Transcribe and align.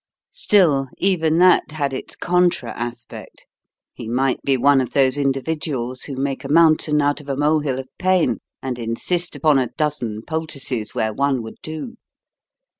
Still, 0.31 0.87
even 0.97 1.37
that 1.37 1.73
had 1.73 1.93
its 1.93 2.15
contra 2.15 2.71
aspect. 2.75 3.45
He 3.93 4.09
might 4.09 4.41
be 4.41 4.57
one 4.57 4.81
of 4.81 4.93
those 4.93 5.15
individuals 5.15 6.01
who 6.05 6.15
make 6.15 6.43
a 6.43 6.49
mountain 6.49 7.03
out 7.03 7.21
of 7.21 7.29
a 7.29 7.37
molehill 7.37 7.77
of 7.77 7.87
pain, 7.99 8.39
and 8.63 8.79
insist 8.79 9.35
upon 9.35 9.59
a 9.59 9.69
dozen 9.77 10.21
poultices 10.25 10.95
where 10.95 11.13
one 11.13 11.43
would 11.43 11.57
do. 11.61 11.97